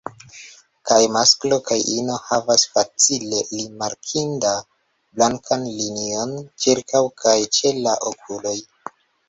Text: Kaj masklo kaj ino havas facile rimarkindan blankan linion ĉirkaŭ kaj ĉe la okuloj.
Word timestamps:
Kaj 0.91 1.01
masklo 1.17 1.59
kaj 1.67 1.77
ino 1.95 2.15
havas 2.29 2.63
facile 2.77 3.43
rimarkindan 3.51 4.59
blankan 5.19 5.69
linion 5.77 6.35
ĉirkaŭ 6.67 7.07
kaj 7.25 7.39
ĉe 7.63 7.77
la 7.87 7.97
okuloj. 8.15 8.59